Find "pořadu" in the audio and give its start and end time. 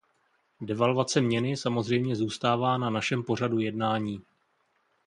3.23-3.59